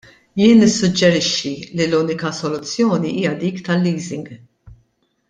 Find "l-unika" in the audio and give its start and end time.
1.89-2.31